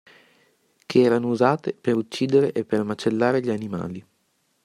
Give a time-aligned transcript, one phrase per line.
[0.87, 4.03] Che erano usate per uccidere e per macellare gli animali.